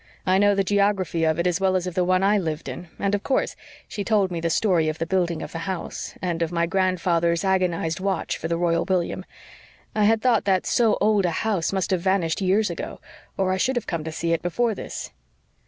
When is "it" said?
1.37-1.45, 14.33-14.41